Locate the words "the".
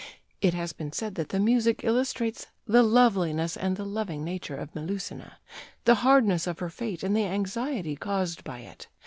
1.29-1.39, 2.65-2.81, 3.77-3.85, 5.85-5.93, 7.15-7.25